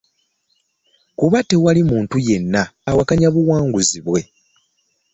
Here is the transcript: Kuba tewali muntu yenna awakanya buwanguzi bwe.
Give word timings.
Kuba 1.19 1.39
tewali 1.49 1.81
muntu 1.91 2.15
yenna 2.27 2.61
awakanya 2.89 3.27
buwanguzi 3.33 3.99
bwe. 4.05 4.21